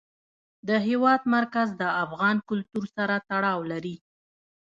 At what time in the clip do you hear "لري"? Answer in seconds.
3.71-3.95